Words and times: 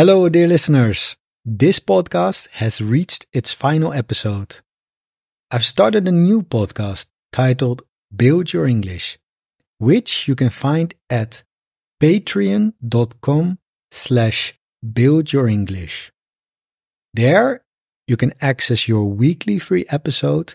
Hello, 0.00 0.30
dear 0.30 0.48
listeners. 0.48 1.14
This 1.44 1.78
podcast 1.78 2.48
has 2.52 2.80
reached 2.80 3.26
its 3.34 3.52
final 3.52 3.92
episode. 3.92 4.56
I've 5.50 5.62
started 5.62 6.08
a 6.08 6.10
new 6.10 6.40
podcast 6.42 7.08
titled 7.34 7.82
Build 8.16 8.50
Your 8.50 8.64
English, 8.64 9.18
which 9.76 10.26
you 10.26 10.34
can 10.34 10.48
find 10.48 10.94
at 11.10 11.44
patreon.com 12.00 13.58
slash 13.90 14.54
buildyourenglish. 14.82 16.08
There, 17.12 17.62
you 18.08 18.16
can 18.16 18.32
access 18.40 18.88
your 18.88 19.04
weekly 19.04 19.58
free 19.58 19.84
episode 19.90 20.54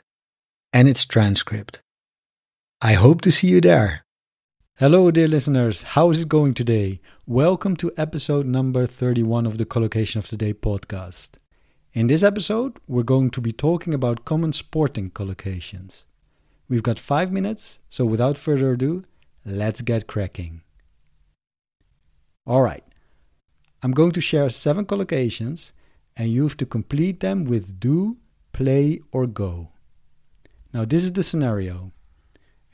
and 0.74 0.90
its 0.90 1.06
transcript. 1.06 1.84
I 2.82 2.94
hope 2.94 3.22
to 3.22 3.32
see 3.32 3.50
you 3.50 3.62
there. 3.62 4.05
Hello, 4.78 5.10
dear 5.10 5.30
listeners. 5.30 5.84
How 5.84 6.10
is 6.12 6.20
it 6.20 6.28
going 6.28 6.54
today? 6.54 7.00
Welcome 7.26 7.78
to 7.78 7.94
episode 7.96 8.46
number 8.46 8.86
31 8.86 9.46
of 9.46 9.58
the 9.58 9.64
Collocation 9.64 10.20
of 10.20 10.30
the 10.30 10.36
Day 10.36 10.54
podcast. 10.54 11.30
In 11.94 12.08
this 12.08 12.24
episode, 12.24 12.78
we're 12.86 13.04
going 13.04 13.30
to 13.30 13.40
be 13.40 13.54
talking 13.54 13.94
about 13.94 14.26
common 14.26 14.52
sporting 14.52 15.12
collocations. 15.12 16.04
We've 16.68 16.84
got 16.84 17.00
five 17.00 17.32
minutes, 17.32 17.80
so 17.88 18.04
without 18.04 18.38
further 18.38 18.74
ado, 18.74 19.06
let's 19.46 19.80
get 19.80 20.08
cracking. 20.08 20.62
All 22.46 22.62
right, 22.62 22.84
I'm 23.82 23.92
going 23.92 24.12
to 24.12 24.20
share 24.20 24.50
seven 24.50 24.86
collocations, 24.86 25.72
and 26.18 26.28
you 26.28 26.44
have 26.44 26.58
to 26.58 26.66
complete 26.66 27.22
them 27.22 27.46
with 27.46 27.80
do, 27.80 28.18
play, 28.52 29.00
or 29.14 29.26
go. 29.26 29.70
Now, 30.74 30.84
this 30.84 31.06
is 31.06 31.14
the 31.14 31.24
scenario. 31.24 31.94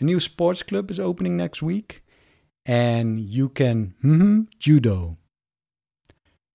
A 0.02 0.04
new 0.04 0.20
sports 0.20 0.64
club 0.64 0.90
is 0.90 1.00
opening 1.00 1.38
next 1.38 1.62
week, 1.62 2.04
and 2.66 3.20
you 3.20 3.50
can 3.50 3.94
mm-hmm, 4.04 4.42
judo. 4.58 5.18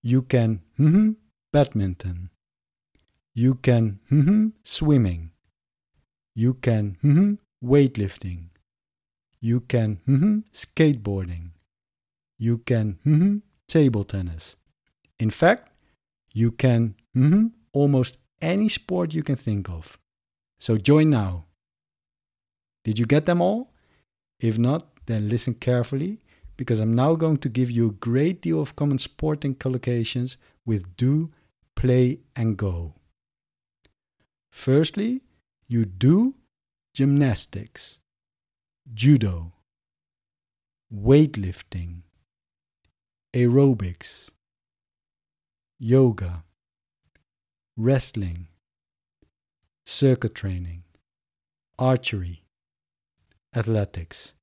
You 0.02 0.22
can 0.22 0.62
mm-hmm, 0.78 1.12
badminton. 1.52 2.30
You 3.34 3.54
can 3.54 4.00
mm-hmm, 4.10 4.48
swimming. 4.64 5.30
You 6.34 6.54
can 6.54 6.98
mm-hmm, 7.04 7.34
weightlifting. 7.64 8.48
You 9.40 9.60
can 9.60 10.00
mm-hmm, 10.08 10.38
skateboarding. 10.52 11.50
You 12.38 12.58
can 12.58 12.98
mm-hmm, 13.06 13.36
table 13.68 14.02
tennis. 14.02 14.56
In 15.20 15.30
fact, 15.30 15.70
you 16.32 16.50
can 16.50 16.96
mm-hmm, 17.16 17.46
almost 17.72 18.18
any 18.42 18.68
sport 18.68 19.14
you 19.14 19.22
can 19.22 19.36
think 19.36 19.70
of. 19.70 19.98
So 20.58 20.78
join 20.78 21.10
now. 21.10 21.44
Did 22.86 23.00
you 23.00 23.04
get 23.04 23.26
them 23.26 23.42
all? 23.42 23.72
If 24.38 24.58
not, 24.58 24.86
then 25.06 25.28
listen 25.28 25.54
carefully 25.54 26.20
because 26.56 26.78
I'm 26.78 26.94
now 26.94 27.16
going 27.16 27.38
to 27.38 27.48
give 27.48 27.68
you 27.68 27.88
a 27.88 27.92
great 28.08 28.40
deal 28.40 28.60
of 28.60 28.76
common 28.76 28.98
sporting 28.98 29.56
collocations 29.56 30.36
with 30.64 30.96
do, 30.96 31.32
play, 31.74 32.20
and 32.36 32.56
go. 32.56 32.94
Firstly, 34.52 35.22
you 35.66 35.84
do 35.84 36.36
gymnastics, 36.94 37.98
judo, 38.94 39.52
weightlifting, 40.94 42.02
aerobics, 43.34 44.28
yoga, 45.80 46.44
wrestling, 47.76 48.46
circuit 49.84 50.36
training, 50.36 50.84
archery, 51.80 52.45
athletics. 53.56 54.34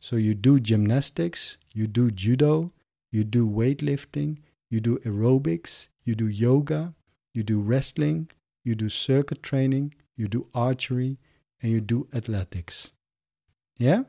So 0.00 0.16
you 0.16 0.34
do 0.34 0.58
gymnastics, 0.58 1.56
you 1.72 1.86
do 1.86 2.10
judo, 2.10 2.72
you 3.12 3.22
do 3.22 3.48
weightlifting, 3.48 4.38
you 4.68 4.80
do 4.80 4.98
aerobics, 4.98 5.86
you 6.04 6.16
do 6.16 6.26
yoga, 6.26 6.94
you 7.32 7.44
do 7.44 7.60
wrestling, 7.60 8.28
you 8.64 8.74
do 8.74 8.88
circuit 8.88 9.42
training, 9.42 9.94
you 10.16 10.26
do 10.26 10.48
archery, 10.54 11.18
and 11.62 11.70
you 11.70 11.80
do 11.80 12.08
athletics. 12.12 12.90
Yeah? 13.78 14.02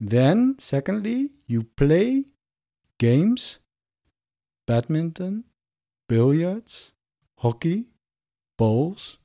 Then, 0.00 0.56
secondly, 0.58 1.30
you 1.46 1.62
play 1.62 2.24
games, 2.98 3.60
badminton, 4.66 5.44
billiards, 6.08 6.90
hockey, 7.38 7.86
bowls, 8.58 9.18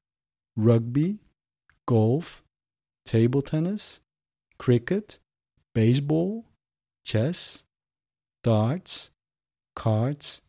rugby, 0.56 1.20
golf, 1.88 2.44
table 3.06 3.42
tennis, 3.42 4.00
cricket, 4.60 5.18
baseball, 5.74 6.46
chess, 7.04 7.64
darts, 8.44 9.10
cards, 9.76 10.42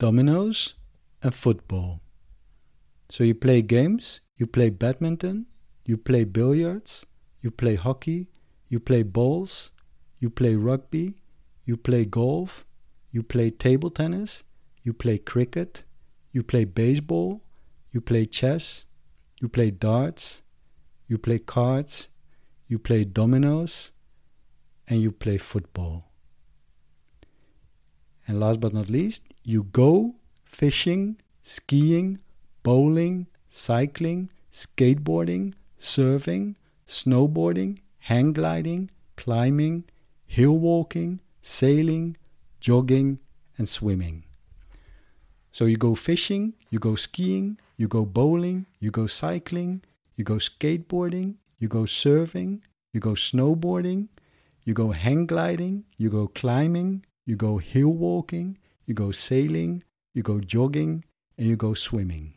dominoes, 0.00 0.74
and 1.22 1.34
football. 1.34 2.00
So 3.10 3.24
you 3.24 3.34
play 3.34 3.62
games, 3.62 4.20
you 4.36 4.46
play 4.46 4.70
badminton, 4.70 5.46
you 5.84 5.96
play 5.96 6.24
billiards, 6.24 7.04
you 7.40 7.50
play 7.50 7.74
hockey, 7.74 8.28
you 8.68 8.80
play 8.80 9.02
bowls, 9.02 9.70
you 10.18 10.30
play 10.30 10.56
rugby, 10.56 11.14
you 11.64 11.76
play 11.76 12.04
golf, 12.04 12.64
you 13.10 13.22
play 13.22 13.50
table 13.50 13.90
tennis, 13.90 14.44
you 14.82 14.92
play 14.92 15.18
cricket, 15.18 15.84
you 16.32 16.42
play 16.42 16.64
baseball, 16.64 17.42
you 17.92 18.00
play 18.00 18.24
chess, 18.26 18.84
you 19.40 19.48
play 19.48 19.70
darts, 19.70 20.42
you 21.06 21.18
play 21.18 21.38
cards, 21.38 22.08
you 22.66 22.78
play 22.78 23.04
dominoes, 23.04 23.90
and 24.86 25.00
you 25.00 25.12
play 25.12 25.38
football. 25.38 26.04
And 28.26 28.40
last 28.40 28.60
but 28.60 28.74
not 28.74 28.90
least, 28.90 29.22
you 29.42 29.62
go 29.64 30.16
fishing, 30.44 31.16
skiing, 31.42 32.18
bowling, 32.62 33.26
cycling, 33.48 34.30
skateboarding, 34.52 35.54
surfing, 35.80 36.56
snowboarding, 36.86 37.78
hang 38.00 38.32
gliding, 38.32 38.90
climbing, 39.16 39.84
hill 40.26 40.58
walking, 40.58 41.20
sailing, 41.42 42.16
jogging, 42.60 43.18
and 43.56 43.68
swimming. 43.68 44.24
So 45.52 45.64
you 45.64 45.76
go 45.76 45.94
fishing, 45.94 46.54
you 46.70 46.78
go 46.78 46.94
skiing, 46.94 47.58
you 47.78 47.88
go 47.88 48.04
bowling, 48.04 48.66
you 48.80 48.90
go 48.90 49.06
cycling, 49.06 49.82
you 50.16 50.24
go 50.24 50.34
skateboarding, 50.34 51.36
you 51.58 51.68
go 51.68 51.82
surfing, 51.82 52.60
you 52.92 53.00
go 53.00 53.12
snowboarding, 53.12 54.08
you 54.64 54.74
go 54.74 54.90
hang 54.90 55.26
gliding, 55.26 55.84
you 55.96 56.10
go 56.10 56.26
climbing, 56.26 57.04
you 57.24 57.36
go 57.36 57.58
hill 57.58 57.90
walking, 57.90 58.58
you 58.84 58.94
go 58.94 59.12
sailing, 59.12 59.84
you 60.12 60.22
go 60.22 60.40
jogging, 60.40 61.04
and 61.38 61.46
you 61.46 61.56
go 61.56 61.72
swimming. 61.72 62.34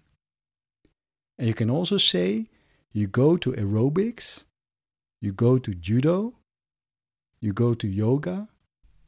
And 1.39 1.47
you 1.47 1.55
can 1.55 1.71
also 1.71 1.97
say 1.97 2.47
you 2.93 3.07
go 3.07 3.35
to 3.37 3.51
aerobics, 3.53 4.43
you 5.21 5.33
go 5.33 5.57
to 5.57 5.73
judo, 5.73 6.35
you 7.39 7.51
go 7.51 7.73
to 7.73 7.87
yoga, 7.87 8.47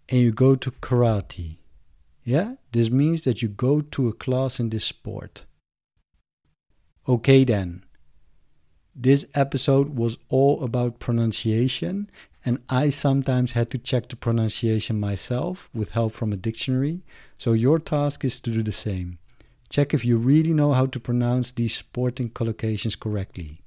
and 0.09 0.19
you 0.19 0.31
go 0.31 0.55
to 0.55 0.71
karate. 0.71 1.57
Yeah, 2.23 2.55
this 2.71 2.89
means 2.89 3.21
that 3.21 3.41
you 3.43 3.49
go 3.49 3.81
to 3.81 4.07
a 4.07 4.13
class 4.13 4.59
in 4.59 4.69
this 4.69 4.85
sport. 4.85 5.45
Okay, 7.07 7.43
then. 7.43 7.83
This 8.95 9.25
episode 9.33 9.97
was 9.97 10.17
all 10.29 10.63
about 10.63 10.99
pronunciation, 10.99 12.09
and 12.45 12.59
I 12.69 12.89
sometimes 12.89 13.53
had 13.53 13.69
to 13.71 13.77
check 13.77 14.07
the 14.07 14.15
pronunciation 14.15 14.99
myself 14.99 15.69
with 15.73 15.91
help 15.91 16.13
from 16.13 16.31
a 16.31 16.37
dictionary. 16.37 17.01
So, 17.37 17.51
your 17.51 17.79
task 17.79 18.23
is 18.23 18.39
to 18.39 18.51
do 18.51 18.63
the 18.63 18.71
same. 18.71 19.17
Check 19.69 19.93
if 19.93 20.05
you 20.05 20.17
really 20.17 20.53
know 20.53 20.71
how 20.71 20.85
to 20.85 20.99
pronounce 20.99 21.51
these 21.51 21.75
sporting 21.75 22.29
collocations 22.29 22.97
correctly. 22.97 23.63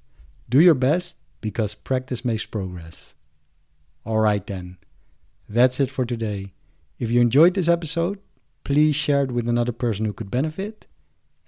Do 0.48 0.60
your 0.60 0.74
best 0.74 1.18
because 1.40 1.74
practice 1.74 2.24
makes 2.24 2.46
progress. 2.46 3.14
All 4.04 4.20
right, 4.20 4.46
then. 4.46 4.78
That's 5.48 5.80
it 5.80 5.90
for 5.90 6.06
today. 6.06 6.52
If 6.98 7.10
you 7.10 7.20
enjoyed 7.20 7.54
this 7.54 7.68
episode, 7.68 8.18
please 8.64 8.96
share 8.96 9.24
it 9.24 9.32
with 9.32 9.48
another 9.48 9.72
person 9.72 10.06
who 10.06 10.12
could 10.12 10.30
benefit. 10.30 10.86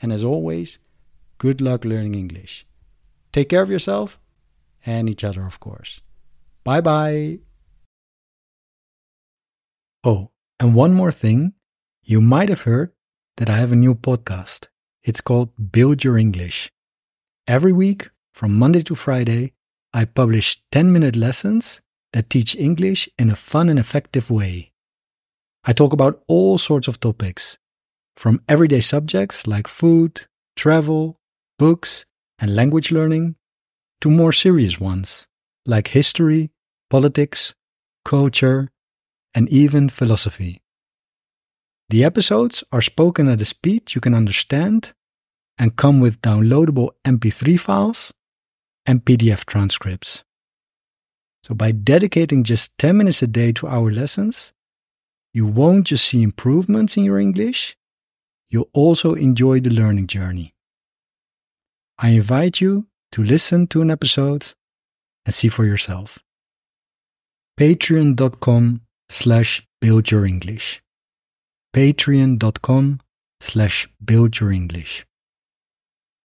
And 0.02 0.12
as 0.12 0.22
always, 0.22 0.78
good 1.38 1.60
luck 1.60 1.84
learning 1.84 2.14
English. 2.14 2.66
Take 3.32 3.48
care 3.48 3.62
of 3.62 3.70
yourself 3.70 4.18
and 4.84 5.08
each 5.08 5.24
other, 5.24 5.46
of 5.46 5.60
course. 5.60 6.00
Bye 6.64 6.80
bye. 6.80 7.38
Oh, 10.04 10.30
and 10.60 10.74
one 10.74 10.94
more 10.94 11.12
thing. 11.12 11.54
You 12.02 12.20
might 12.20 12.48
have 12.48 12.62
heard 12.62 12.92
that 13.36 13.50
I 13.50 13.56
have 13.56 13.72
a 13.72 13.76
new 13.76 13.94
podcast. 13.94 14.68
It's 15.02 15.20
called 15.20 15.72
Build 15.72 16.04
Your 16.04 16.18
English. 16.18 16.70
Every 17.46 17.72
week, 17.72 18.10
from 18.32 18.58
Monday 18.58 18.82
to 18.82 18.94
Friday, 18.94 19.52
I 19.92 20.04
publish 20.04 20.60
10 20.72 20.92
minute 20.92 21.16
lessons 21.16 21.80
that 22.12 22.30
teach 22.30 22.56
English 22.56 23.08
in 23.18 23.30
a 23.30 23.36
fun 23.36 23.68
and 23.68 23.78
effective 23.78 24.30
way. 24.30 24.72
I 25.64 25.72
talk 25.72 25.92
about 25.92 26.22
all 26.28 26.58
sorts 26.58 26.88
of 26.88 27.00
topics, 27.00 27.58
from 28.16 28.42
everyday 28.48 28.80
subjects 28.80 29.46
like 29.46 29.66
food, 29.66 30.26
travel, 30.56 31.17
books, 31.58 32.04
and 32.38 32.54
language 32.54 32.92
learning 32.92 33.36
to 34.00 34.10
more 34.10 34.32
serious 34.32 34.78
ones 34.78 35.26
like 35.66 35.88
history, 35.88 36.50
politics, 36.88 37.54
culture, 38.04 38.70
and 39.34 39.48
even 39.50 39.88
philosophy. 39.88 40.62
The 41.90 42.04
episodes 42.04 42.64
are 42.72 42.82
spoken 42.82 43.28
at 43.28 43.40
a 43.40 43.44
speed 43.44 43.94
you 43.94 44.00
can 44.00 44.14
understand 44.14 44.92
and 45.58 45.76
come 45.76 46.00
with 46.00 46.22
downloadable 46.22 46.90
MP3 47.04 47.58
files 47.58 48.12
and 48.86 49.04
PDF 49.04 49.44
transcripts. 49.44 50.22
So, 51.44 51.54
by 51.54 51.72
dedicating 51.72 52.44
just 52.44 52.76
10 52.78 52.96
minutes 52.96 53.22
a 53.22 53.26
day 53.26 53.52
to 53.52 53.66
our 53.66 53.90
lessons, 53.90 54.52
you 55.32 55.46
won't 55.46 55.86
just 55.86 56.06
see 56.06 56.22
improvements 56.22 56.96
in 56.96 57.04
your 57.04 57.18
English, 57.18 57.76
you'll 58.48 58.70
also 58.72 59.14
enjoy 59.14 59.60
the 59.60 59.70
learning 59.70 60.06
journey. 60.06 60.54
I 61.98 62.10
invite 62.10 62.60
you 62.60 62.86
to 63.12 63.24
listen 63.24 63.66
to 63.68 63.82
an 63.82 63.90
episode 63.90 64.52
and 65.26 65.34
see 65.34 65.48
for 65.48 65.64
yourself. 65.64 66.18
Patreon.com 67.58 68.82
slash 69.08 69.66
build 69.80 70.10
your 70.10 70.24
English. 70.24 70.80
Patreon.com 71.74 73.00
slash 73.40 73.88
build 74.04 74.38
your 74.38 74.52
English. 74.52 75.04